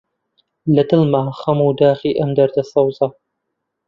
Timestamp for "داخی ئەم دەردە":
1.81-2.63